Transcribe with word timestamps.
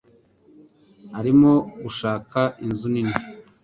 Arimo 1.19 1.53
gushaka 1.83 2.39
inzu 2.65 2.87
nini. 2.93 3.15